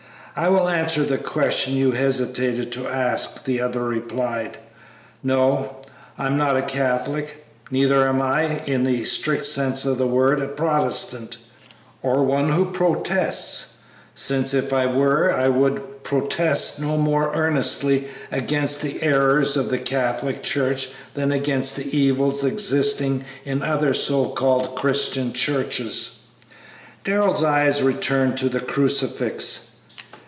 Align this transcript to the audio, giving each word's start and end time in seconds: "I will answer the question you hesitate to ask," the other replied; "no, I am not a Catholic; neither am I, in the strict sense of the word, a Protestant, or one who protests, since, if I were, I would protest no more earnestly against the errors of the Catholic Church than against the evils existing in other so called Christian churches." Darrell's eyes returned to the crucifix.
"I 0.33 0.47
will 0.47 0.69
answer 0.69 1.03
the 1.03 1.17
question 1.17 1.75
you 1.75 1.91
hesitate 1.91 2.71
to 2.71 2.87
ask," 2.87 3.43
the 3.43 3.59
other 3.59 3.83
replied; 3.83 4.59
"no, 5.21 5.81
I 6.17 6.25
am 6.27 6.37
not 6.37 6.55
a 6.55 6.61
Catholic; 6.61 7.45
neither 7.69 8.07
am 8.07 8.21
I, 8.21 8.61
in 8.63 8.83
the 8.85 9.03
strict 9.03 9.43
sense 9.43 9.85
of 9.85 9.97
the 9.97 10.07
word, 10.07 10.39
a 10.41 10.47
Protestant, 10.47 11.35
or 12.01 12.23
one 12.23 12.53
who 12.53 12.63
protests, 12.71 13.79
since, 14.15 14.53
if 14.53 14.71
I 14.71 14.85
were, 14.85 15.33
I 15.33 15.49
would 15.49 16.01
protest 16.03 16.79
no 16.79 16.95
more 16.95 17.35
earnestly 17.35 18.05
against 18.31 18.81
the 18.81 19.03
errors 19.03 19.57
of 19.57 19.69
the 19.69 19.79
Catholic 19.79 20.43
Church 20.43 20.91
than 21.13 21.33
against 21.33 21.75
the 21.75 21.95
evils 21.95 22.45
existing 22.45 23.25
in 23.43 23.61
other 23.61 23.93
so 23.93 24.29
called 24.29 24.75
Christian 24.77 25.33
churches." 25.33 26.19
Darrell's 27.03 27.43
eyes 27.43 27.83
returned 27.83 28.37
to 28.37 28.47
the 28.47 28.61
crucifix. 28.61 29.67